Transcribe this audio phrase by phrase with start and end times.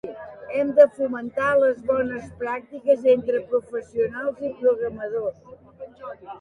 [0.45, 5.57] També ha de fomentar les bones pràctiques entre professionals i programadors.